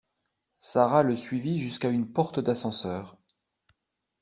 Sara 0.57 1.03
le 1.03 1.15
suivi 1.15 1.59
jusqu’à 1.61 1.89
une 1.89 2.11
porte 2.11 2.39
d’ascenseur. 2.39 3.19